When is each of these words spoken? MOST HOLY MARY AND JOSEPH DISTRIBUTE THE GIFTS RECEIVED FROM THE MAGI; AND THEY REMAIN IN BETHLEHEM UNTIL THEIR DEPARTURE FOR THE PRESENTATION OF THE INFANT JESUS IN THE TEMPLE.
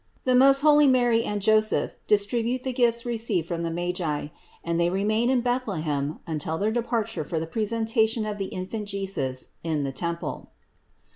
MOST 0.25 0.63
HOLY 0.63 0.87
MARY 0.87 1.23
AND 1.23 1.43
JOSEPH 1.43 1.93
DISTRIBUTE 2.07 2.63
THE 2.63 2.73
GIFTS 2.73 3.05
RECEIVED 3.05 3.47
FROM 3.47 3.61
THE 3.61 3.69
MAGI; 3.69 4.31
AND 4.63 4.79
THEY 4.79 4.89
REMAIN 4.89 5.29
IN 5.29 5.41
BETHLEHEM 5.41 6.21
UNTIL 6.25 6.57
THEIR 6.57 6.71
DEPARTURE 6.71 7.23
FOR 7.23 7.39
THE 7.39 7.45
PRESENTATION 7.45 8.25
OF 8.25 8.39
THE 8.39 8.45
INFANT 8.47 8.87
JESUS 8.87 9.49
IN 9.63 9.83
THE 9.83 9.91
TEMPLE. 9.91 10.49